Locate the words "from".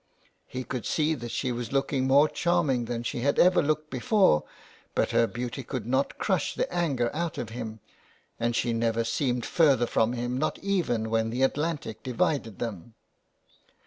9.85-10.13